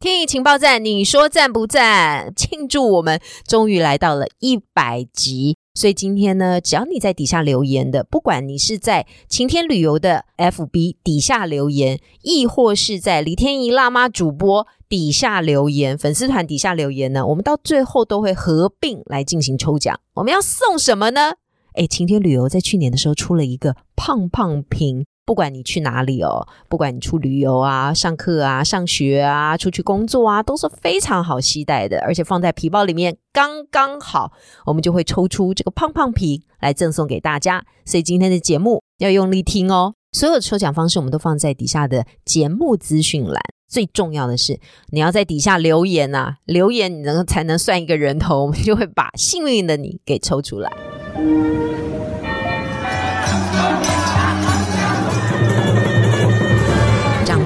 [0.00, 2.32] 天意情报站，你说赞不赞？
[2.34, 20.00] 庆祝我们终于来到了一百集，所以今天呢，只要你在底下留言的，不管你是在晴天旅游的 FB 底下留言，亦或是在李天怡辣妈主播底下留言，粉丝团底下留言呢，我们到最后都会合并来进行抽奖。
[20.14, 21.32] 我们要送什么呢？
[21.74, 25.04] 哎，晴天旅游在去年的时候出了一个胖胖瓶。
[25.24, 34.32] 不管你去哪里哦，不管你出旅游啊、上课啊、上学啊、出去工作啊，都是非常好携带的，而且放在皮包里面刚刚好，
[34.66, 37.64] 我们就会抽出这个胖胖皮来赠送给大家。
[37.84, 43.40] 所以今天的节目要用力听哦，所有的抽奖方式我们都放在底下的节目资讯栏。
[43.68, 44.58] 最重要的是，
[44.90, 50.72] 你要在底下留言呐，留言你能才能算一个人头，我们就会把幸运的你给抽出来。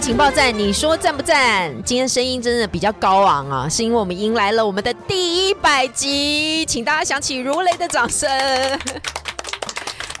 [0.00, 1.70] 情报站，你说赞不赞？
[1.84, 8.26] 今天声音真的比较高昂啊，是因为我们迎来了我们的第一百集，请大家响起如雷的掌声。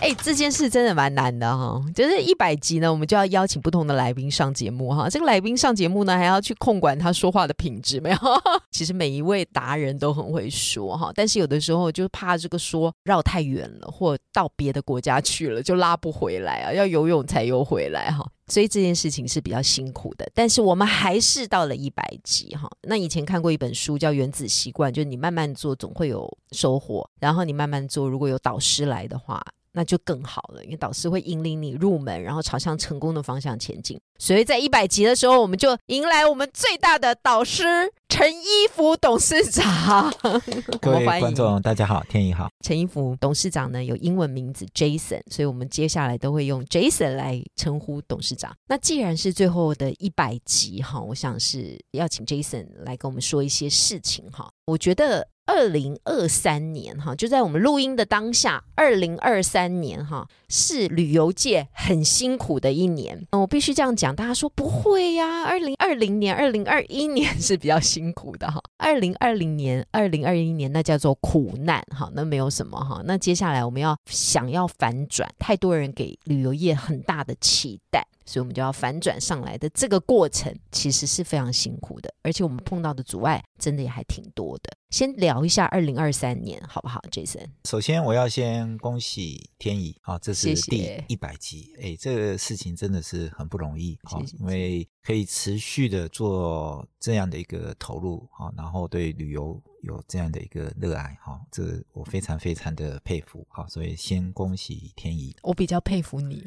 [0.00, 5.10] 哎，这件事真的蛮难的哈，就是一百集呢，我们就要邀请不同的来宾上节目哈。
[5.10, 8.16] 这个来宾上节目呢，还要去控管他说话的品质，没有？
[8.72, 18.26] 其实每一位达人都很会说哈，但是有的时候就怕这个说绕太远了，或到别的国家去了，就拉不回来啊，要游泳才游回来哈。
[18.48, 22.68] 所以这件事情是比较辛苦的，但是我们还是到了一百集哈。
[22.82, 29.40] 那以前看过一本书叫《原子习惯》，就是你慢慢做总会有收获，然后你慢慢做，如果有导师来的话。
[29.72, 34.00] 那就更好了，因为导师会引领你入门，然后朝向成功的方向前进。
[34.18, 37.64] 所以在一百集的时候，我们就迎来我们最大的导师
[38.08, 40.12] 陈一福董事长。
[40.82, 42.48] 各位观众，大家好，天意好。
[42.62, 48.54] 陈一福董事长呢有英文名字 Jason，所以我们接下来都会用 Jason 来称呼董事长。
[48.68, 54.50] 那既然是最后的一百集哈，我想是要请 Jason 来跟我们说一些事情哈。
[54.66, 55.26] 我觉得。
[55.46, 63.26] 二零二三年哈，就在我们录音的当下，二零二三年哈是旅游界很辛苦的一年。
[63.32, 65.42] 我必须这样讲，大家说不会呀？
[65.42, 68.60] 二零二零年、二零二一年 是比较辛苦的哈。
[68.78, 73.02] 二零二零年、二零二一年那叫做苦难哈，那没有什么哈。
[73.04, 78.06] 那接下来我们要想要反转，太多人给旅游业很大的期待。
[78.30, 84.70] 所以我们就要反转上来的这个过程，其实是非常辛苦的，而且我们碰到的阻碍真的也还挺多的。
[84.90, 87.46] 先聊一下二零二三年好不好，Jason？
[87.64, 99.60] 首先我要先恭喜天意啊，这是第一百集，哎，这个事情真的是很不容易啊，因为可以持续的做这样的一个投入啊，然后对旅游。
[99.82, 105.34] 有这样的一个热爱哈，这我非常非常的佩服哈，所以先恭喜天怡。
[105.42, 106.44] 我比较佩服你，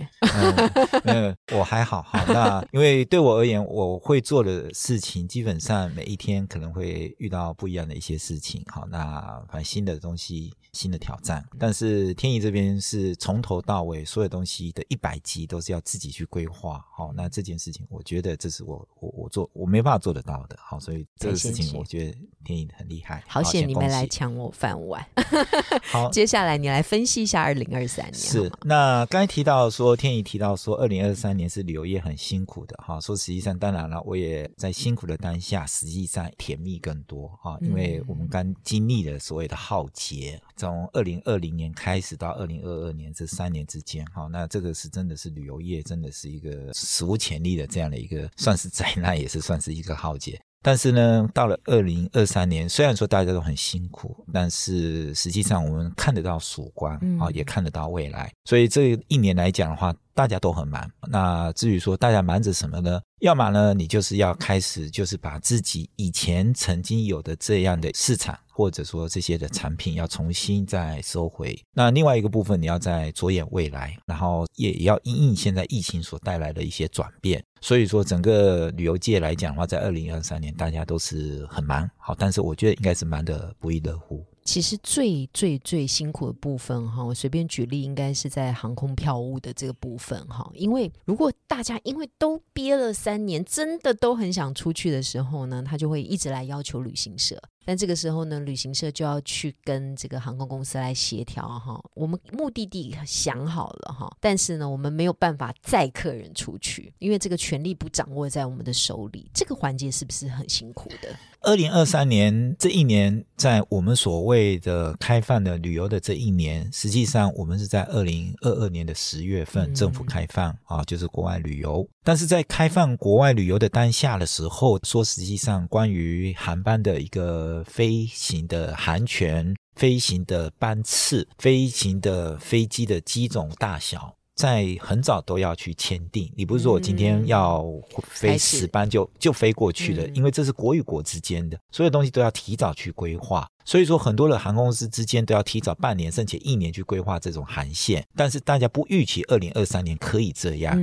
[1.06, 2.24] 嗯，我还好哈。
[2.28, 8.86] 那因为对我而言，我会做的事情基本上每一天可能会遇到不一样的一些事情哈。
[8.90, 17.12] 那反正新的东西、新的挑战，但是天怡这边是从头到尾所有东西的一百集都是要自己去规划好。
[17.14, 20.58] 那这件事情，我觉得这是我我我做我没办法做得到的。
[20.60, 23.23] 好，所以这个事情我觉得天怡很厉害。
[23.28, 25.06] 好险你没来抢我饭碗。
[25.92, 28.14] 好， 接下来你来分析一下二零二三年。
[28.14, 33.00] 是，那刚才提到说，天怡提到说，二零二三年是旅游业很辛苦的哈。
[33.00, 50.40] 说实际上，当然了，我也在辛苦的当下，实际上甜蜜更多哈，因为我们刚经历了所谓的浩劫，从二零二零年开始到二零二二年这三年之间哈，那这个是真的是旅游业真的是一个史无前例的这样的一个，算是灾难，也是算是一个浩劫。
[50.64, 58.32] 但是呢，到了二零二三年，虽然说大家都很辛苦，但是实际上我们看得到曙光啊，也看得到未来。
[58.46, 60.90] 所以这一年来讲的话，大家都很忙。
[61.10, 63.02] 那至于说大家忙着什么呢？
[63.20, 71.60] 要么呢，你就是要开始，就是把自己以前曾经有的这样的市场，或者说这些的产品，要重新再收回。
[71.74, 77.44] 那另外一个部分，你要在着眼未来，然后也也要因应现在疫情所带来的一些转变。
[77.62, 84.24] 所以说，整个旅游界来讲的话，在二零二三年，大家都是很忙，好，但是我觉得应该是忙得不亦乐乎。
[84.44, 90.52] 其实最最最辛苦的部分哈，我随便举例，应该是在航空票务的这个部分哈。
[90.54, 97.42] 因为如果大家因为都憋了三年，真的都很想出去的时候呢，他就会一直来要求旅行社。
[97.66, 101.82] 但这个时候呢，旅行社就要去跟这个航空公司来协调哈。
[101.94, 109.30] 我们目的地想好了哈，但是呢，我们没有办法载客人出去，因为这个权利不掌握在我们的手里。
[109.34, 111.16] 这个环节是不是很辛苦的？
[111.42, 121.86] 二零二三年这一年，在我们所谓的开放的旅游的这一年，实际上我们是在二零二二年的十月份政府开放啊，就是国外旅游。
[122.02, 134.16] 但是在开放国外旅游的当下的时候，说实际上关于航班的一个飞行的航权、飞行的班次、飞行的飞机的机种大小。
[134.36, 137.64] 在很早都要去签订，你不是说我今天要
[138.02, 143.48] 飞十班就就飞过去的，因为这是国与国之间的，所有东西都要提早去规划。
[143.66, 150.80] 所以说，很多的航空公司之间都要提早半年甚至一年去规划这种航线，但是大家不预期二零二三年可以这样。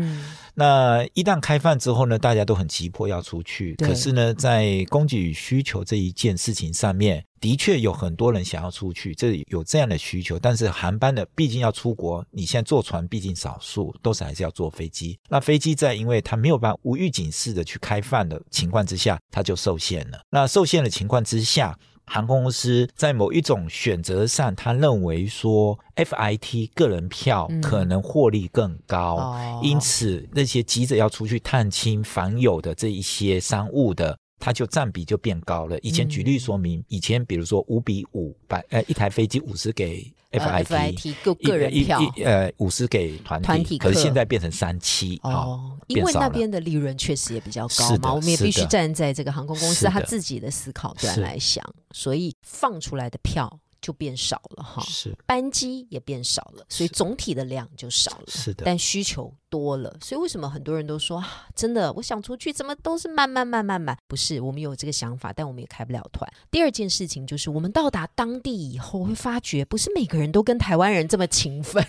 [0.54, 3.74] 那一旦开放之后呢，大家都很急迫要出去。
[3.76, 10.38] 可是呢，在供给与需求这一件事情上面，的确有很多人想要出去，这有这样的需求。
[10.38, 15.18] 但是航班的毕竟要出国，你现在坐船毕竟少数，都是还是要坐飞机。
[15.28, 20.20] 那飞机在因为它没有办法无预警式的去开放的情况之下，它就受限了。
[20.30, 21.78] 那受限的情况之下。
[22.12, 34.18] 航空公司在某一种选择上，他认为说 FIT 个人票可能获利更高，因此那些急着要出去探亲访友的这一些商务的。
[34.40, 35.78] 它就占比就变高了。
[35.80, 51.62] 以前举例说明，以前比如说五比五百，呃，一台飞机五十给 FIT，个个人票，呃，五十给团体团体，可是现在变成三七哦，因为那边的利润确实也比较高嘛，我们也必须站在这个航空公司他自己的思考端来想，
[51.92, 53.60] 所以放出来的票。
[53.80, 58.24] 就变少了哈，是班机也变少了，所以总体的量就少了。
[58.28, 63.96] 是的，但需求多了，所以为什么很多人都说啊，真的，我想出去，怎么都是慢慢慢慢慢？
[64.06, 66.30] 不是，我们有这个想法，但我们也开不了团。
[66.50, 71.84] 第二件事情就是，我们到达当地以后会发觉，不是每个人都跟台湾人这么勤奋。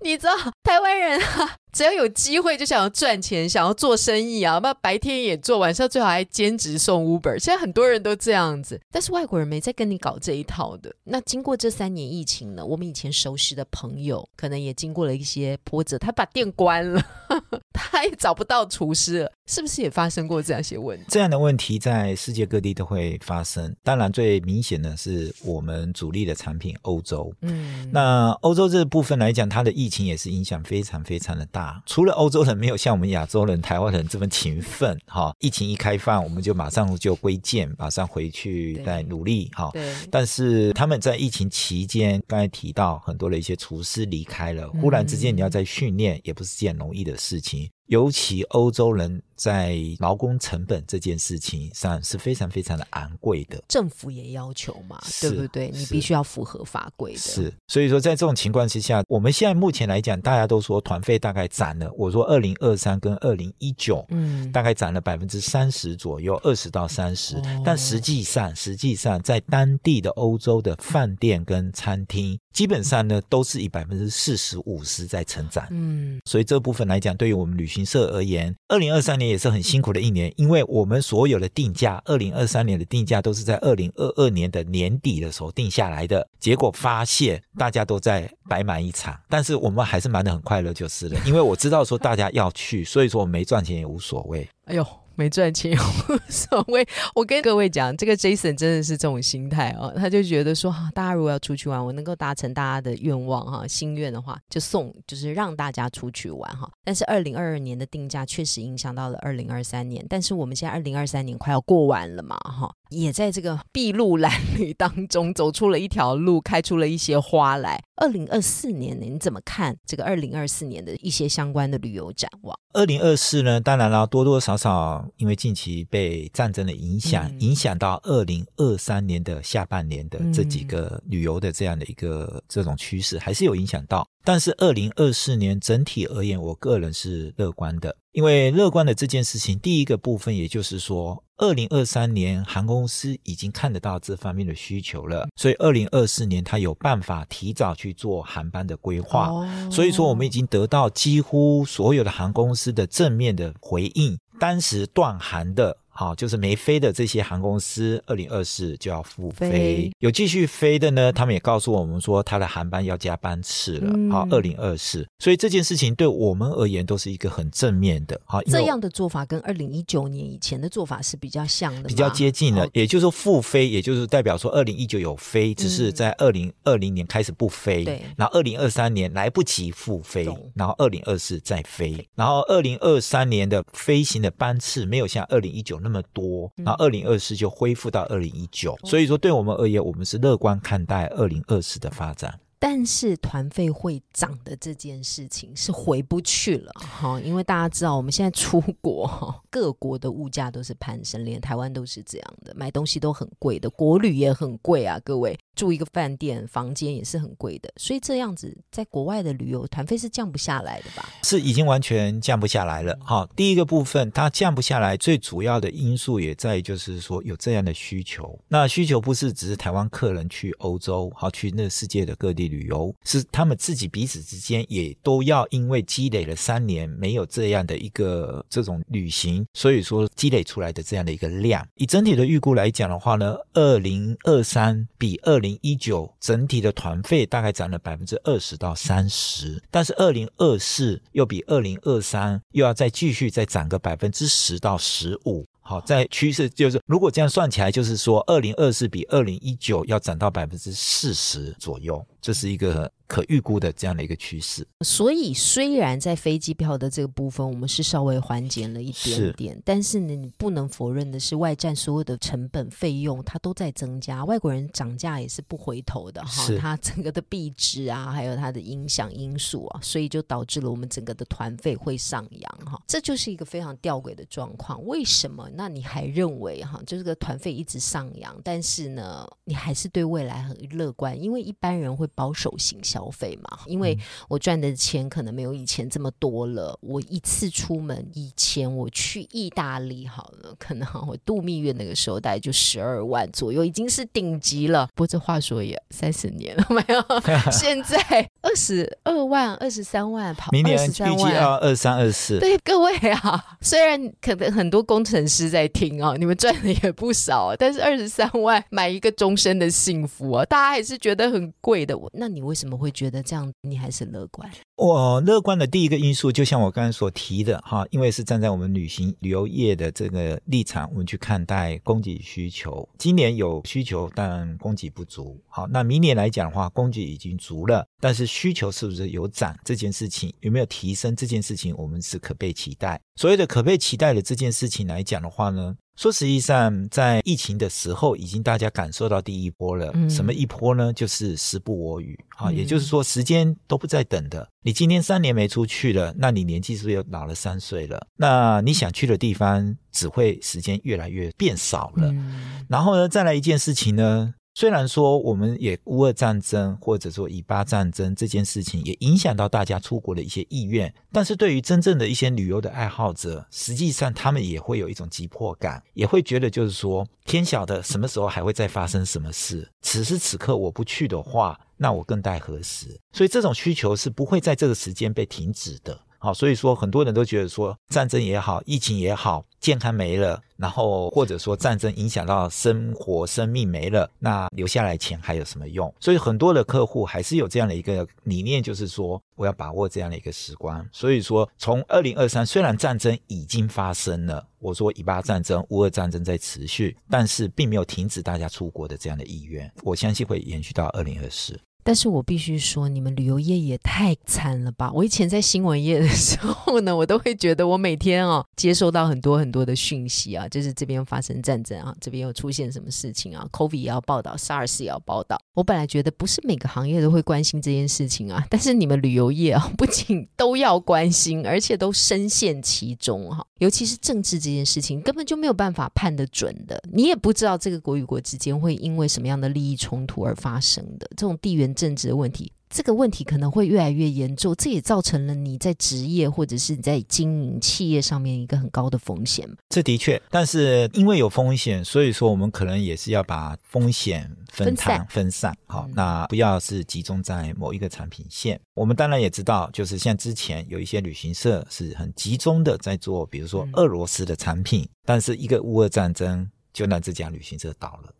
[0.00, 0.32] 你知道
[0.62, 7.36] 台湾人啊，只要有机会就想要赚钱，想要做生意啊，那白天也做，晚上最好还兼职送 Uber。
[7.38, 10.94] 现在很多人都这样子，但是外国人没在跟你搞这一套的。
[11.02, 17.02] 那经过这三年疫情呢，我们以前熟识的朋友，可能也经过了一些波折，他把店关了，
[17.74, 21.04] 他也找不到厨师了，是不是也发生过这样些问题？
[21.08, 23.74] 这样的问题在世界各地都会发生。
[23.82, 27.34] 当然，最明显的是我们主力的产品欧洲。
[27.40, 29.40] 嗯，那欧洲这部分来讲。
[29.40, 39.70] 讲它的疫情也是影响非常非常的大，除了欧洲人没有像我们亚洲人、台湾人这么勤奋，哈，疫情一开放，我们就马上就归建，马上回去再努力，哈。
[39.72, 39.94] 对。
[40.10, 47.68] 但是他们在疫情期间，刚才提到很多的一些厨师离开了，忽然之间你要再训练，也不是件容易的事情。
[47.90, 55.70] 尤其欧洲人在劳工成本这件事情上是非常非常的昂贵的，政府也要求嘛，对不对？
[55.70, 57.18] 你必须要符合法规的。
[57.18, 61.90] 是，所以说在这种情况之下，我们现在目前来讲，大家都说团费大概涨了。
[61.96, 67.42] 我说二零二三跟二零一九，嗯，大概涨了百分之三十左右，二十到三十。
[67.64, 72.38] 但实际上，实际上在当地的欧洲的饭店跟餐厅。
[72.52, 75.66] 基本上呢，都是以百分之四十五十在成长。
[75.70, 86.26] 嗯，所以这部分来讲，对于我们旅行社而言，二零二三年也是很辛苦的一年，因为我们所有的定价，二零二三年的定价都是在二零二二年的年底的时候定下来的。
[86.38, 94.48] 结果发现大家都在白忙一场，但是我们还是忙得很快乐就是了，因为我知道说大家要去，所以说我没赚钱也无所谓。
[94.64, 94.86] 哎呦。
[95.20, 96.86] 没赚钱无所谓。
[97.14, 106.66] 我跟各位讲，这个 Jason 真的是这种心态哦，他就觉得说，大家如果要出去玩，我能够达成大家的愿望哈，心愿的话，就送，就是让大家出去玩哈。
[106.82, 112.74] 但是二零二二年的定价确实影响到了二零二三年，但是我们现在二零二三年快要过完了嘛哈。
[112.90, 117.82] 也在这个筚路蓝缕当中走出了一条路，开出了一些花来。
[117.96, 122.58] 二零二四年呢，你怎么看这个二零二四年的一些相关的旅游展望？
[122.72, 134.06] 二零二四呢，当然了，多多少少因为近期被战争的影响，影响到二零二三年的下半年的这几个旅游的这样的一个这种趋势，还是有影响到。
[134.24, 149.30] 但是二零二四年整体而言，我个人是乐观的，因为乐观的这件事情，第一个部分也就是说，二零二三年航空公司已经看得到这方面的需求了，所以二零二四年它有办法提早去做航班的规划。
[149.70, 155.76] 所以说，我们已经得到几乎所有的航空公司的正面的回应，当时断航的。
[156.00, 159.50] 好，就是没飞的这些航空公司，二零二四就要复飞。
[159.50, 163.92] 飞；有继续飞的呢，他们也告诉我们说，他的航班要加班次了。
[163.94, 164.10] 嗯。
[164.10, 168.18] 好，二零二四，所以这件事情对我们而言都是一个很正面的。
[168.24, 172.70] 好，这样的做法跟二零一九年以前的做法是比较像的，比较接近的，哦。
[172.72, 178.02] 也就是说复飞，也就是代表说二零一九有飞，只是在二零二零年开始不飞，嗯对。
[178.16, 192.38] 然后二零二三年来不及复飞，然后二零二四再飞，然后二零二三年的飞行的班次没有像二零一九那么多，嗯然后二零二四就恢复到二零一九，所以说对我们而言，我们是乐观看待二零二四的发展。
[192.62, 211.08] 但是团费会涨的这件事情是回不去了哈，因为大家知道我们现在出国哈，各国的物价都是攀升，连台湾都是这样的，买东西都很贵的，国旅也很贵啊，各位住一个饭店房间也是很贵的，所以这样子在国外的旅游团费是降不下来的吧？
[211.22, 212.94] 是已经完全降不下来了。
[213.00, 218.38] 哈、第一个部分它降不下来，最主要的因素也在于就是说有这样的需求。
[218.48, 231.66] 那需求不是只是台湾客人去欧洲，好去那世界的各地旅游，是他们自己彼此之间也都要因为积累了三年没有这样的一个这种旅行，所以说积累出来的这样的一个量。
[231.76, 245.46] 以整体的预估来讲的话呢，二零二三比二零一九整体的团费大概涨了百分之二十到三十，但是二零二四又比二零二三又要再继续再涨个百分之十到十五。
[245.70, 254.64] 好，在趋势就是，如果这样算起来，就是说，二零二四比二零一九要涨到百分之四十左右，这是一个可预估的这样的一个趋势。
[254.84, 274.80] 所以虽然在飞机票的这个部分，我们是稍微缓解了一点是点，但是呢，你不能否认的是，外站所有的成本费用它都在增加，外国人涨价也是不回头的哈，它整个的币值啊，还有它的影响因素啊，所以就导致了我们整个的团费会上扬哈，这就是一个非常吊诡的状况。
[274.86, 275.50] 为什么？
[275.54, 283.96] 那你还认为哈，就这个团费一直上扬，但是呢，你还是对未来很乐观，因为一般人会保守型消费嘛，因为
[284.28, 286.76] 我赚的钱可能没有以前这么多了。
[286.82, 294.86] 我一次出门，以前我去意大利好了，可能我度蜜月那个时候大概就十二万左右，已经是顶级了。
[294.94, 297.04] 不过这话说也三十年了 没有，
[297.52, 297.98] 现在
[298.42, 311.96] 二十二万、二十三万跑，明年23预计要二三二四，对各位啊，虽然可能很多工程师在听啊，你们赚的也不少，但是二十三万买一个终身的幸福啊，大家还是觉得很贵的。
[312.14, 313.52] 那你为什么会觉得这样？
[313.62, 314.50] 你还是乐观？
[314.76, 322.88] 我乐观的第一个因素，就像我刚才所提的哈，因为是站在我们旅行旅游业的这个立场，我们去看待供给需求。
[322.98, 325.38] 今年有需求，但供给不足。
[325.48, 329.54] 好，那明年来讲的话，供给已经足了，但是需求是不是有涨？
[329.64, 331.14] 这件事情有没有提升？
[331.14, 333.00] 这件事情我们是可被期待。
[333.16, 339.90] 所谓的可被期待的这件事情来讲的话呢，说实际上在疫情的时候，已经大家感受到第一波了。
[339.92, 340.90] 嗯什么一波呢？
[340.94, 344.48] 就是时不我与啊，嗯也就是说时间都不在等的。
[344.62, 348.06] 你今天三年没出去了，那你年纪是不是又老了三岁了？
[348.16, 352.08] 那你想去的地方，只会时间越来越变少了。
[352.08, 373.00] 嗯然后呢，再来一件事情呢，虽然说我们也乌俄战争或者说以巴战争这件事情也影响到大家出国的一些意愿，但是对于真正的一些旅游的爱好者，实际上他们也会有一种急迫感，也会觉得就是说，天晓得什么时候还会再发生什么事，此时此刻我不去的话，那我更待何时？
[373.12, 375.98] 所以这种需求是不会在这个时间被停止的。
[376.22, 385.92] 好，所以说很多人都觉得说战争也好，疫情也好，健康没了，然后或者说战争影响到生活、生命没了，那留下来钱还有什么用？
[385.98, 390.86] 所以很多的客户还是有这样的一个理念，就是说我要把握这样的一个时光。
[390.92, 401.58] 所以说，从二零二三虽然战争已经发生了，我说以巴战争、乌俄战争在持续，但是并没有停止大家出国的这样的意愿，我相信会延续到二零二四。
[401.90, 404.92] 但是我必须说，你们旅游业也太惨了吧！
[404.94, 415.36] 我以前在新闻业的时候呢，我都会觉得我每天哦 接收到很多很多的讯息啊，就是这边发生战争啊，这边又出现什么事情啊，COVID 也要报道，SARS 也要报道。
[415.54, 423.44] 我本来觉得不是每个行业都会关心这件事情啊，但是你们旅游业啊，不仅都要关心，而且都深陷其中哈。
[423.60, 432.50] 尤其是政治这件事情，根本就没有办法判得准的，你也不知道这个国与国之间会因为什么样的利益冲突而发生的这种地缘政治的问题。
[432.72, 439.48] 这个问题可能会越来越严重，这也造成了你在职业或者是你在经营企业上面一个很高的风险。
[439.68, 445.52] 这的确，但是因为有风险，所以说我们可能也是要把风险分摊分散。
[445.66, 448.60] 好，那不要是集中在某一个产品线。
[448.74, 458.14] 我们当然也知道，就是像之前有一些旅行社是很集中的在做，比如说俄罗斯的产品，但是一个乌俄战争就让这家旅行社倒了。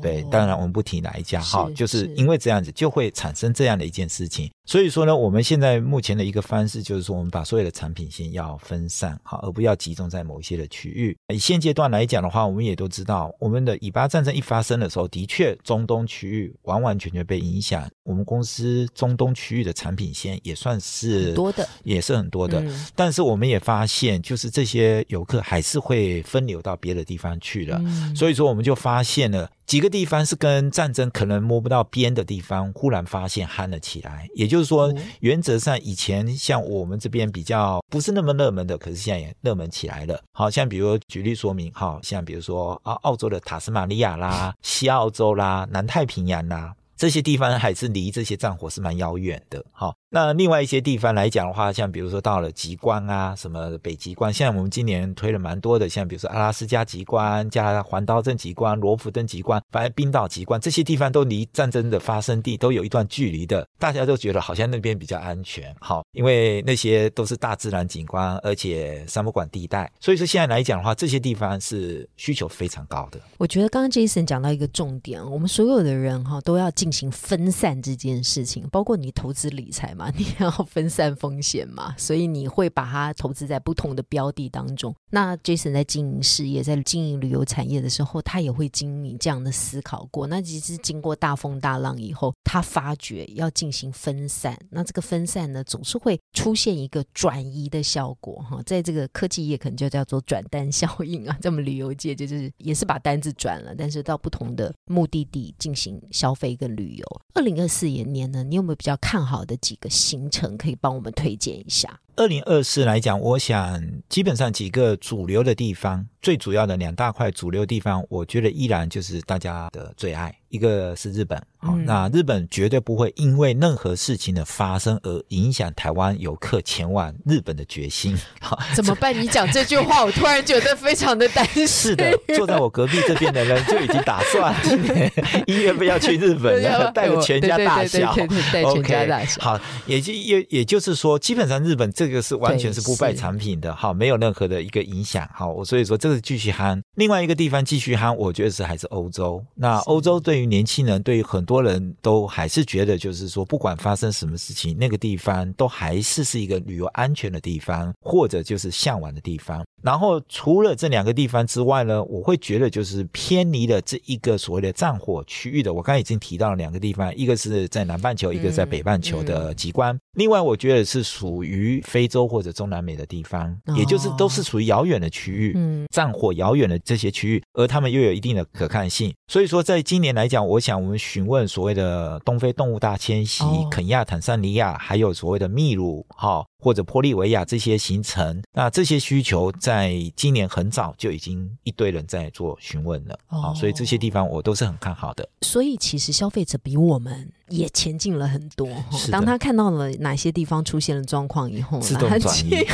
[0.00, 4.50] 对，当然我们不提哪一家哈，就是因为这样子就会产生这样的一件事情。
[4.64, 11.16] 所以说呢，我们现在目前的一个方式就是说，我们把所有的产品线要分散哈，而不要集中在某一些的区域。
[11.34, 17.88] 以现阶段来讲的话，我们也都知道，我们的以巴战争一发生的时候，的确中东区域完完全全被影响。
[18.04, 22.62] 我们公司中东区域的产品线也算是多的，也是很多的。
[22.94, 27.80] 但是我们也发现，就是这些游客还是会分流到别的地方去了。
[28.14, 40.20] 所以说，我们就发现了几个地方是跟战争可能摸不到边的地方，忽然发现憨了起来，也就是说，原则上以前像我们这边比较不是那么热门的，可是现在也热门起来了。
[40.34, 49.64] 好像比如举例说明，好像比如说啊，澳洲的塔斯马尼亚啦、 西澳洲啦、南太平洋啦，这些地方还是离这些战火是蛮遥远的。
[49.72, 49.94] 好。
[50.14, 73.18] 那另外一些地方来讲的话，像比如说到了极光啊，什么北极光，像我们今年推了蛮多的，像比如说阿拉斯加极光、加环岛镇极光、罗浮登极光，反正冰岛极光这些地方都离战争的发生地都有一段距离的，大家都觉得好像那边比较安全，好，因为那些都是大自然景观，而且三不管地带，所以说现在来讲的话，这些地方是需求非常高的。
[73.38, 80.12] 我觉得刚刚 Jason 讲到一个重点，我们所有的人哈都要进行分散这件事情，包括你投资理财嘛嘛。
[80.18, 84.94] 你要分散风险嘛，所以你会把它投资在不同的标的当中。
[85.10, 90.26] 那 Jason 在经营事业、在经营旅游产业的时候，他也会经营这样的思考过。
[90.26, 94.58] 那其实经过大风大浪以后，他发觉要进行分散。
[94.70, 98.60] 那这个分散呢，总是会出现一个转移的效果哈。
[98.64, 101.36] 在这个科技业，可能就叫做转单效应啊。
[101.40, 107.20] 在我们旅游界，就是也是把单子转了，但是到不同的目的地进行消费跟旅游。
[107.34, 109.90] 二零二四年呢，你有没有比较看好的几个？
[109.92, 112.00] 行程可以帮我们推荐一下。
[112.16, 121.42] 二零二四来讲，我想基本上几个主流的地方，最主要的两大块主流地方，我觉得依然就是大家的最爱，一个是日本。
[121.56, 128.14] 好，那日本绝对不会因为任何事情的发生而影响台湾游客前往日本的决心。
[128.40, 129.18] 好， 怎么办？
[129.18, 131.66] 你讲这句话，我突然觉得非常的担心。
[131.66, 135.10] 是的，坐在我隔壁这边的人就已经打算今 年
[135.46, 138.14] 一月份要去日本了，带着全家大小。
[138.52, 139.40] 带全家大小。
[139.40, 141.90] 好，也就也也就是说，基本上日本。
[142.02, 146.82] 这个是完全是不败产品的，好，没有任何的一个影响，好，所以说这个继续憨。
[146.96, 149.42] 另外一个地方继续憨，我觉得是还是欧洲。
[149.54, 159.64] 那欧洲对于年轻人，对于很多人都还是觉得，就是说不管发生什么事情，那个地方都还是是一个旅游安全的地方，或者就是向往的地方。
[159.82, 165.72] 然后除了这两个地方之外呢，我会觉得就是偏离了这一个所谓的战火区域的。
[165.72, 169.98] 我刚才已经提到了两个地方，一个是在南半球，一个在北半球的极光。
[170.14, 171.80] 另外，我觉得是属于。
[171.82, 179.12] 非洲或者中南美的地方，也就是都是属于遥远的区域，嗯，战火遥远的这些区域，而他们又有一定的可看性。
[179.26, 186.44] 所以说，在今年来讲，我想我们询问所谓的东非动物大迁徙、肯亚、坦桑尼亚，还有所谓的秘鲁，哈。
[186.62, 195.28] 或者玻利维亚这些行程，那这些需求在今年很早就已经一堆人在做询问了啊，所以这些地方我都是很看好的。
[195.40, 198.68] 所以其实消费者比我们也前进了很多。
[199.10, 202.64] 当他看到了哪些地方出现了状况以后，自 动转移，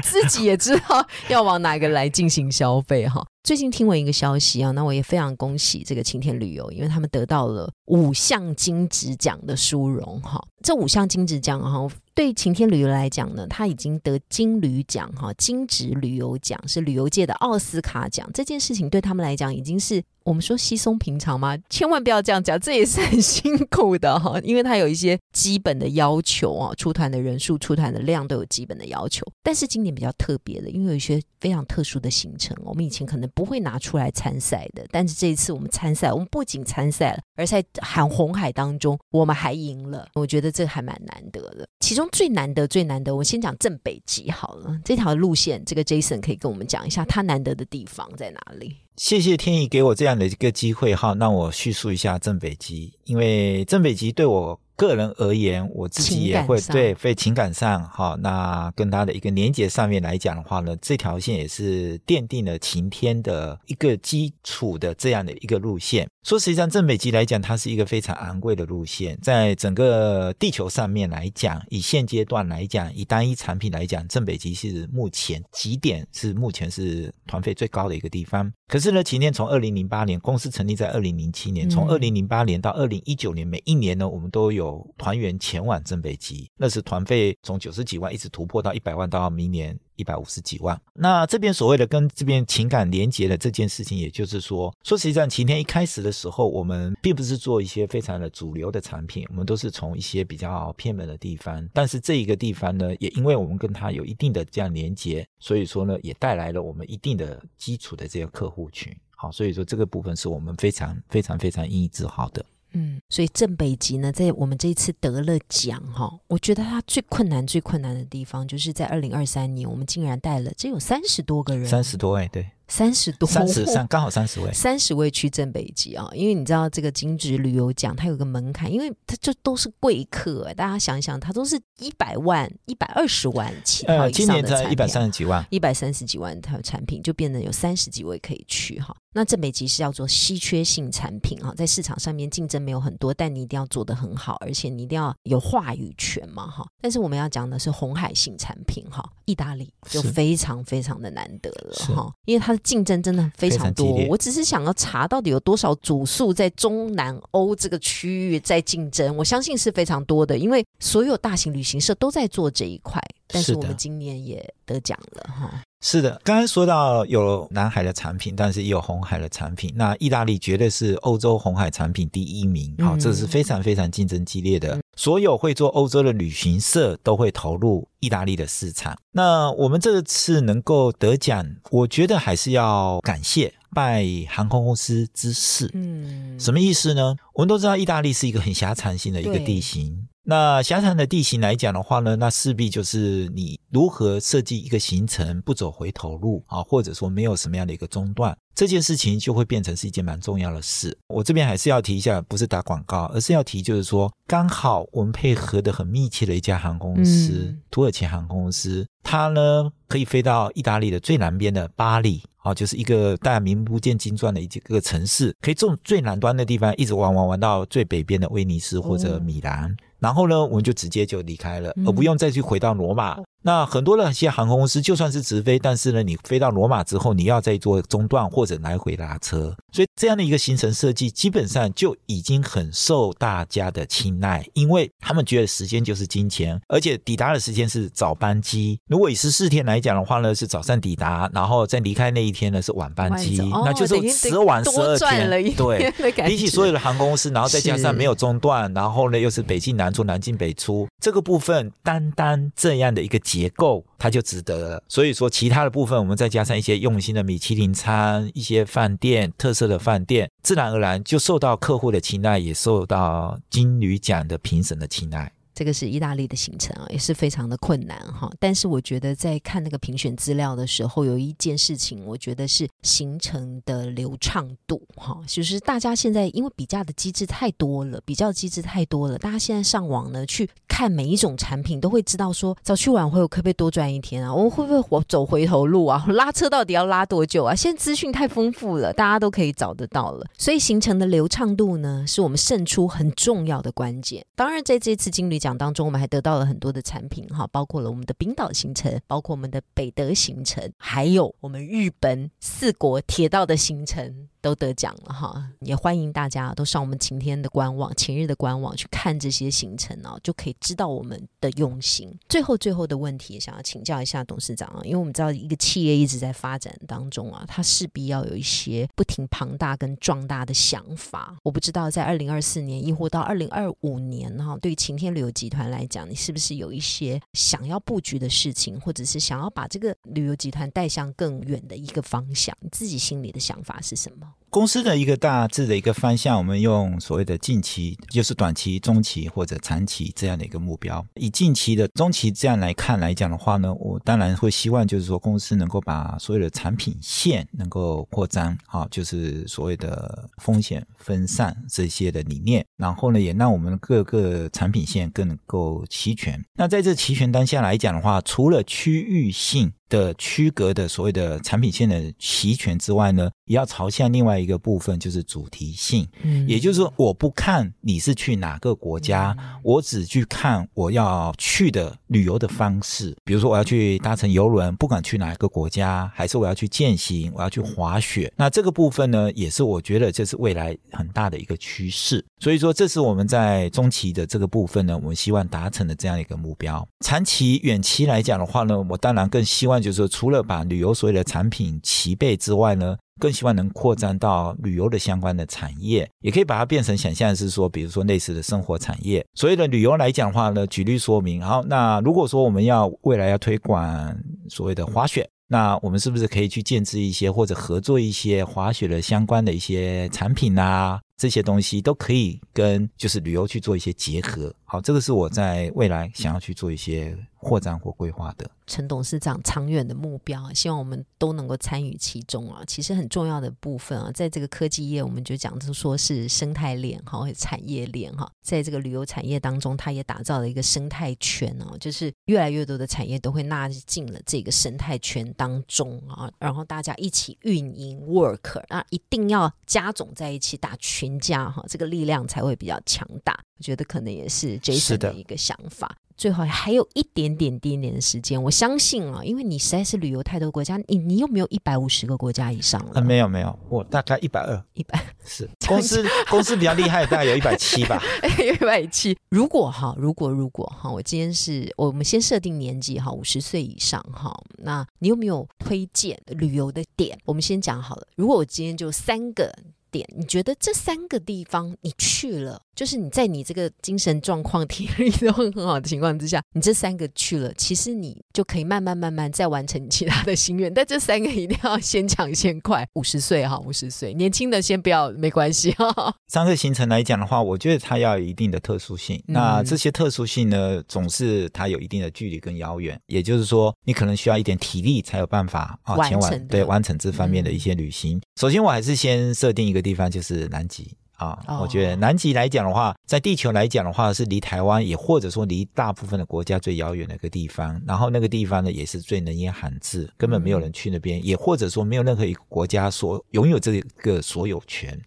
[0.00, 3.26] 自己也知道要往哪个来进行消费哈。
[3.48, 10.38] 最近听闻一个消息啊，那我也非常恭喜这个晴天旅游，因为他们得到了五项金质奖的殊荣哈。
[10.62, 18.28] 这五项金质奖哈，对晴天旅游来讲呢，他已经得金旅奖哈，金质旅游奖是旅游界的奥斯卡奖。
[18.34, 20.02] 这件事情对他们来讲已经是。
[20.28, 21.56] 我们说稀松平常吗？
[21.70, 29.24] 千万不要这样讲，这也是很辛苦的哈， 因为它有一些基本的要求啊，出团的人数、出团的量都有基本的要求。
[29.42, 40.08] 但是今年比较特别的，因为有一些非常特殊的行程，我们以前可能不会拿出来参赛的，但是这一次我们参赛，我们不仅参赛了，而在喊红海当中，我们还赢了。
[40.14, 41.66] 我觉得这还蛮难得的。
[41.78, 48.74] 其中最难得、最难得，我先讲正北极好了，这条路线，这个 Jason 可以跟我们讲一下，他难得的地方在哪里？
[48.96, 54.60] 谢谢天意给我这样的一个机会哈，让我叙述一下正北极，因为正北极对我。
[54.78, 66.08] 个人而言，我自己也会对，非情感上哈，那跟他的一个连接上面来讲的话呢，这条线也是奠定了晴天的一个基础的这样的一个路线。
[66.28, 78.52] 说实际上，正北极来讲，它是一个非常昂贵的路线，在整个地球上面来讲，以现阶段来讲，以单一产品来讲，正北极是目前极点是目前是团费最高的一个地方。
[78.66, 89.74] 可是呢，今天从二零零八年公司成立在二零零七年，从二零零八年到二零一九年，每一年呢，我们都有团员前往正北极，那是团费从九十几万一直突破到一百万，到明年。
[89.98, 112.44] 一百五十几万，那这边所谓的跟这边情感连接的这件事情，也就是说，说实际上，晴天一开始的时候，我们并不是做一些非常的主流的产品，我们都是从一些比较偏门的地方，但是这一个地方呢，也因为我们跟它有一定的这样连接，所以说呢，也带来了我们一定的基础的这些客户群，好，所以说这个部分是我们非常非常非常引以自豪的。
[112.72, 122.50] 嗯，所以正北极呢，在我们这一次得了奖哈，我觉得它最困难、最困难的地方，就是在二零二三年，我们竟然带了只有三十多个人，三十多位，对。
[122.70, 126.06] 三十多，三十三刚好三十位，三十位去正北极啊！
[126.12, 130.52] 因为你知道这个金值旅游奖，它有个门槛，因为它就都是贵客。
[130.52, 138.94] 大家想一想，它都是一百万、一百二十万起跳以上的产品，一百三十几万，一百三十几万的产品，就变得有三十几位可以去哈。
[139.18, 146.64] 那正北极是叫做稀缺性产品哈，在市场上面竞争没有很多，但你一定要做得很好，而且你一定要有话语权嘛哈。
[146.80, 153.92] 但是我们要讲的是红海性产品哈，意大利就非常非常的难得了哈，因为它的竞争真的非常多。
[154.08, 163.02] 我只是想要查到底有多少主数在中南欧这个区域在竞争，我相信是非常多的，因为所有大型旅行社都在做这一块。
[163.26, 165.62] 但是我们今年也得奖了哈。
[165.80, 169.72] 是的，刚刚说到有南海的产品，但是也有红海的产品。
[169.76, 174.78] 那意大利绝对是欧洲红海产品第一名，好，这是非常非常竞争激烈的。
[174.96, 178.98] 所有会做欧洲的旅行社都会投入意大利的市场。
[179.12, 185.70] 那我们这次能够得奖，我觉得还是要感谢拜航空公司之赐。
[185.74, 187.14] 嗯，什么意思呢？
[187.34, 190.08] 我们都知道意大利是一个很狭长型的一个地形。
[190.30, 200.94] 那狭长的地形来讲的话呢，那势必就是你如何设计一个行程不走回头路啊，或者说没有什么样的一个中断，这件事情就会变成是一件蛮重要的事。
[201.06, 219.74] 我这边还是要提一下，不是打广告，而是要提，就是说刚好我们配合的很密切的一家航空公司——土耳其航空公司，它呢可以飞到意大利的最南边的巴黎，啊，就是一个大家名不见经传的一个城市，可以从最南端的地方一直玩玩玩到最北边的威尼斯或者米兰。
[219.98, 223.18] 然后呢，我们就直接就离开了，而不用再去回到罗马。
[223.42, 238.78] 那很多的一些航空公司，就算是直飞，但是呢，你飞到罗马之后，你要再做中断或者来回拉车，所以这样的一个行程设计，基本上就已经很受大家的青睐，因为他们觉得时间就是金钱，而且抵达的时间是早班机。
[238.88, 245.54] 如果以十四天来讲的话呢，是早上抵达，然后再离开那一天呢是晚班机，那就是十晚十二天。
[245.54, 245.92] 对，
[246.26, 253.18] 比起所有的航空公司，然后再加上没有中断，然后呢又是北进南出、南进北出，这个部分单单这样的一个。
[253.28, 265.30] 结构它就值得了，所以说其他的部分我们再加上一些用心的米其林餐、一些饭店特色的饭店，自然而然就受到客户的青睐，也受到金旅奖的评审的青睐。
[265.58, 268.30] 这个是意大利的行程啊，也是非常的困难哈。
[268.38, 275.20] 但是我觉得在看那个评选资料的时候，有一件事情，我觉得是行程的流畅度哈。
[275.26, 284.32] 就是大家现在因为比较的机制太多了，比较机制太多了，大家现在上网呢去看每一种产品，都会知道说早去晚回我可不可以多赚一天啊？
[284.32, 286.04] 我会不会我走回头路啊？
[286.14, 287.52] 拉车到底要拉多久啊？
[287.52, 290.24] 现在资讯太丰富了，大家都可以找得到了。
[290.38, 294.24] 所以行程的流畅度呢，是我们胜出很重要的关键。
[294.36, 295.58] 当然，在这次经理讲。
[295.58, 304.28] 当中，我们还得到了很多的产品哈，包括了我们的冰岛行程，包括我们的北德行程，还有我们日本四国铁道的行程。
[304.40, 312.16] 都得奖了哈，也欢迎大家都上我们晴天的官网、晴日的官网去看这些行程哦，就可以知道我们的用心。
[312.28, 321.36] 最后，最后的问题，想要请教一下董事长啊，因为我们知道一个企业一直在发展当中啊，它势必要有一些不停庞大跟壮大的想法。
[321.42, 332.56] 我不知道在二零二四年，亦或到二零二五年哈，对晴天旅游集团来讲，你是不是有一些想要布局的事情，或者是想要把这个旅游集团带向更远的一个方向？
[332.60, 334.34] 你自己心里的想法是什么？
[334.50, 341.04] 公司的一个大致的一个方向，我们用所谓的近期，就是短期、中期或者长期这样的一个目标。
[341.14, 352.64] 以近期的、中期这样来看来讲的话呢，我当然会希望就是说公司能够把所有的产品线能够扩张，啊，就是所谓的风险分散这些的理念。
[352.78, 356.42] 然后呢，也让我们各个产品线更能够齐全。
[356.54, 366.06] 那在这齐全当下来讲的话，除了区域性的区隔的所谓的产品线的齐全之外呢，也要朝向另外一个部分，就是主题性。
[366.22, 373.16] 嗯也就是说，我不看你是去哪个国家，我只去看我要去的旅游的方式。
[373.24, 378.32] 比如说，我要去搭乘游轮，不管去哪一个国家，还是我要去践行，我要去滑雪。
[378.36, 382.24] 那这个部分呢，也是我觉得这是未来很大的一个趋势。
[382.40, 386.86] 所以说，这是我们在中期的这个部分呢，我们希望达成的这样一个目标。
[387.00, 399.24] 长期、远期来讲的话呢，我当然更希望就是，除了把旅游所有的产品齐备之外呢，更希望能扩展到旅游的相关的产业，也可以把它变成想象是说，比如说类似的生活产业。
[399.34, 401.42] 所谓的旅游来讲的话呢，举例说明。
[401.42, 404.16] 好，那如果说我们要未来要推广
[404.48, 411.00] 所谓的滑雪，那我们是不是可以去建制一些或者合作一些滑雪的相关的一些产品啊？
[411.18, 414.54] 这些东西都可以跟就是旅游去做一些结合。
[414.64, 418.48] 好，这个是我在未来想要去做一些扩张或规划的。
[418.66, 422.62] 陈董事长长远的目标，希望我们都能够参与其中啊。
[422.66, 443.38] 其实很重要的部分啊，在这个科技业，我们就讲就说是生态链哈，产业链哈，在这个旅游产业当中，它也打造了一个生态圈哦，就是越来越多的产业都会纳进了这个生态圈当中啊，然后大家一起运营 work，那一定要加总在一起打群架哈，这个力量才会比较强大。
[443.58, 445.96] 我觉得可能也是 Jason 的的一个想法。
[446.16, 452.94] 最后还有一点点点点的时间，我相信啊，因为你实在是旅游太多国家，你你有没有一百五十个国家以上了？
[452.94, 458.02] 啊，没有没有，我大概一百二，一百是 公司公司比较厉害，大概有一百七吧。
[458.42, 459.16] 一百七。
[459.28, 467.16] 如果哈，如果如果哈，我今天是我们先设定年纪哈，五十岁以上哈，那你有没有推荐旅游的点？
[467.26, 468.04] 我们先讲好了。
[468.16, 469.54] 如果我今天就三个
[469.90, 480.72] 点，你觉得这三个地方你去了，就是你在你这个精神状况、 体力都很好的情况之下，你这三个去了，其实你就可以慢慢慢慢再完成你其他的心愿。
[480.72, 482.86] 但这三个一定要先抢先快。
[482.94, 486.14] 五十岁哈，五十岁，年轻的先不要，没关系哈。
[486.28, 489.16] 三个行程来讲的话，我觉得它要有一定的特殊性。
[489.26, 498.20] 嗯那这些特殊性呢，总是它有一定的距离跟遥远，也就是说，你可能需要一点体力才有办法啊前完成对完成这方面的一些旅行。
[498.40, 500.96] 首先，我还是先设定一个地方，就是南极。
[501.18, 507.80] 啊，哦我觉得南极来讲的话，在地球来讲的话，是离台湾也或者说离大部分的国家最遥远的一个地方。
[507.86, 514.98] 然后那个地方呢，也是最人烟罕至，根本没有人去那边，也或者说没有任何一个国家所拥有这个所有权。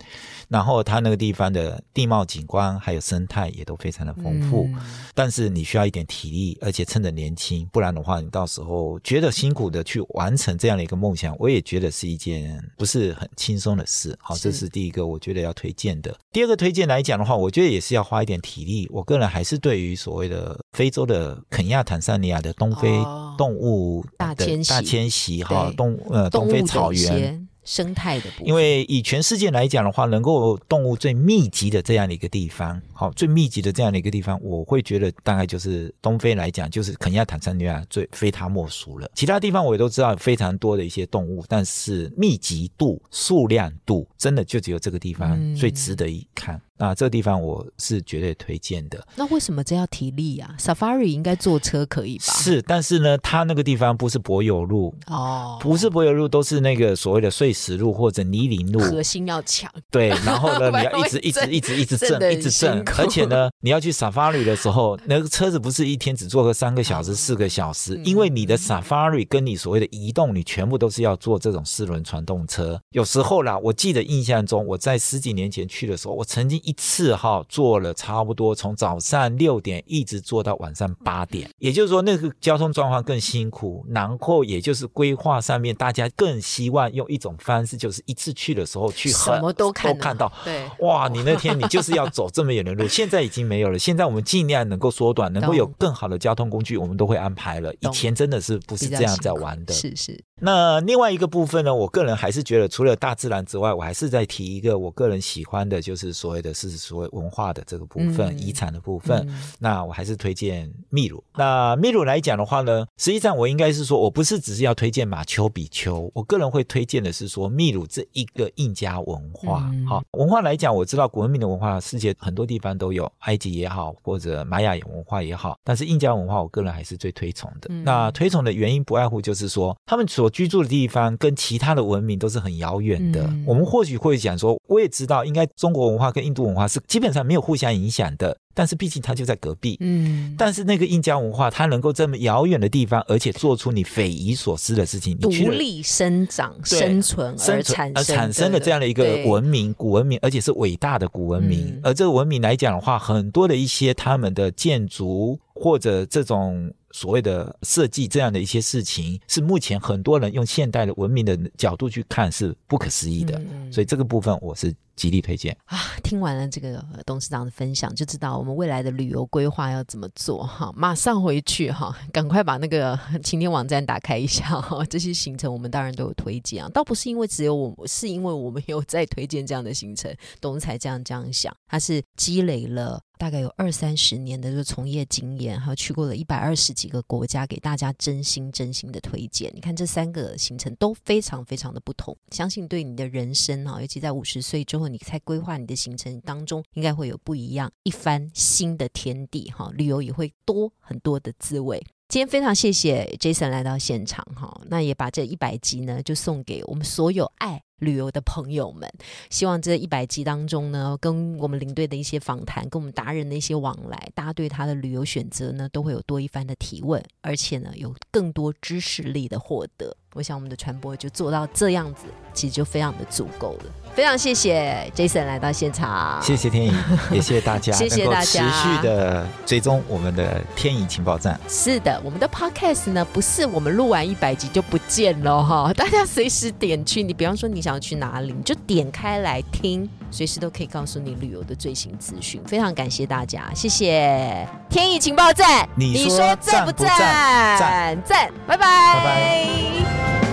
[0.49, 4.81] 然后它那个地方的地貌景观还有生态也都非常的丰富，嗯
[5.15, 14.17] 但是你需要一点体力，而且趁着年轻，不然的话，你到时候觉得辛苦的去完成这样的一个梦想，我也觉得是一件不是很轻松的事。
[14.19, 16.17] 好，这是第一个我觉得要推荐的。
[16.31, 18.87] 第二个推荐来讲的话，我觉得也是要花一点体力。
[18.91, 27.47] 我个人还是对于所谓的非洲的肯亚、坦桑尼亚的东非哦动物的大迁徙大迁徙哈动物的东非草原。
[27.63, 39.09] 些生态的部分，因为以全世界来讲的话，能够动物最密集的这样的一个地方，好，最密集的这样的一个地方，我会觉得大概就是东非来讲，就是肯亚、坦桑尼亚最非它莫属了。
[39.15, 46.59] 其他地方我也都知道非常多的一些动物，但是密集度、数量度，真的就只有这个地方嗯最值得一看。
[46.81, 48.99] 那这个地方我是绝对推荐的。
[49.15, 52.33] 那为什么这要体力啊？Safari 应该坐车可以吧？
[52.33, 58.79] 是，但是呢，它那个地方不是柏油路，哦，不是柏油路，都是那个所谓的碎石路或者泥泞路。
[58.79, 72.81] 核心要强，对，然后呢， 你要一直一直一直一直震，一直震而且呢，你要去 safari 的时候，那个车子不是一天只坐个三个小时、四个小时，嗯因为你的 safari 跟你所谓的移动，你全部都是要坐这种四轮传动车。
[72.91, 90.31] 有时候啦，我记得印象中，我在十几年前去的时候，我曾经一次哈做了差不多从早上六点一直做到晚上八点，也就是说那个交通状况更辛苦，然后也就是规划上面大家更希望用一种方式，就是一次去的时候去什很么都看看到。
[90.43, 93.79] 对，哇，你那天你就是要走这么远的路，现在已经没有了。
[93.79, 97.73] 现在我们尽量能够缩短，能够有更好的交通工具，我们都会安排了。
[97.75, 99.73] 以前真的是不是这样在玩的。
[99.73, 109.25] 是是，那另外一个部分呢，我个人还是觉得，除了大自然之外，我还是在提一个我个人喜欢的，就是所谓的是所谓文化的这个部分，嗯遗产的部分。
[109.29, 111.23] 嗯那我还是推荐秘鲁。
[111.35, 119.69] 那秘鲁来讲的话呢，实际上我应该是说，我不是只是要推荐马丘比丘，我个人会推荐的是说秘鲁这一个印加文化。
[119.71, 127.67] 嗯好、文化来讲，我知道古文明的文化，世界很多地方都有，埃及也好，或者玛雅文化也好，但是印加文化，我个人还是最推崇的。
[127.69, 133.23] 嗯那推崇的原因不外乎就是说，他们所居住的地方跟其他的文明都是很遥远的。
[133.25, 138.35] 嗯我们或许会讲说，我也知道，应该中国文化跟印度文化是基本上没有互相影响的。
[138.53, 139.77] 但是毕竟它就在隔壁。
[139.79, 151.67] 嗯，但是那个印加文化，它能够这么遥远的地方，而且做出你匪夷所思的事情，独立生长、生存而产生存而产生了这样的一个文明，古文明，而且是伟大的古文明。
[151.67, 163.37] 嗯而这个文明来讲的话，很多的一些他们的建筑或者这种所谓的设计这样的一些事情，是目前很多人用现代的文明的角度去看是不可思议的。
[163.39, 165.55] 嗯所以这个部分我是极力推荐。
[165.65, 170.71] 啊，听完了这个呃董事长的分享，就知道我们未来的旅游规划要怎么做哈。
[170.75, 174.83] 马上回去哈，赶快把那个晴天网站打开一下哈。
[174.85, 183.01] 这些行程我们当然都有推荐啊，倒不是因为只有我，是因为我们有在推荐这样的行程，董事才这样这样想，他是积累了。
[183.21, 189.51] 大概有二三十年的这个从业经验，还有去过了一百二十几个国家，给大家真心真心的推荐。
[189.53, 201.79] 你看这三个行程都非常非常的不同，相信对你的人生哈，尤其在五十岁之后，你在规划你的行程当中，应该会有不一样一番新的天地哈，旅游也会多很多的滋味。
[202.07, 208.91] 今天非常谢谢 Jason 来到现场哈，那也把这一百集呢就送给我们所有爱旅游的朋友们。
[209.29, 219.95] 希望这一百集当中呢，跟我们领队的一些访谈，跟我们达人的一些往来，大家对他的旅游选择呢，都会有多一番的提问，而且呢，有更多知识力的获得。
[220.13, 223.71] 我想我们的传播就做到这样子，其实就非常的足够了。
[223.93, 226.73] 非常谢谢 Jason 来到现场，谢谢天颖，
[227.13, 231.39] 也谢谢大家，谢谢大家持续的追踪我们的天颖情报站。
[231.47, 237.01] 是的，我们的 podcast 呢，不是我们录完一百集就不见了哈，大家随时点去。
[237.01, 242.41] 你比方说你想要去哪里，你就点开来听，随时都可以告诉你旅游的最新资讯。
[242.45, 248.03] 非常感谢大家，谢谢天意情报站，你说赞不赞不赞赞？
[248.03, 250.30] 赞，拜拜，拜拜。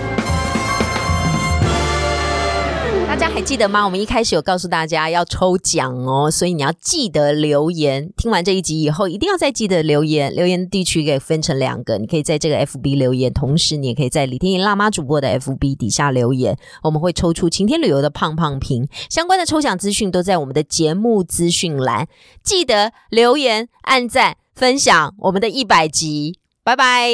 [3.19, 3.83] 大家还记得吗？
[3.83, 8.09] 我们一开始有告诉大家要抽奖哦，所以你要记得留言。
[8.15, 10.33] 听完这一集以后，一定要再记得留言。
[10.33, 16.57] 留言地区可以分成两个，你可以在这个 FB 留言，同时你也可以在李天一辣妈主播的 FB 底下留言。
[16.81, 22.07] 我们会抽出晴天旅游的胖胖瓶，相关的抽奖资讯都在我们的节目资讯栏。
[22.41, 27.09] 记得留言、按赞、分享我们的一百集，拜拜。